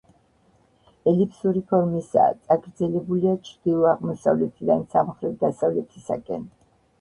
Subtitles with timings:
[1.09, 6.51] ელიფსური ფორმისაა, წაგრძელებულია ჩრდილო-აღმოსავლეთიდან სამხრეთ-დასავლეთისაკენ.